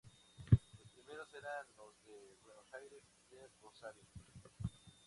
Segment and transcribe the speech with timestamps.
[0.79, 4.07] Los primeros eran los de Buenos Aires y de Rosario.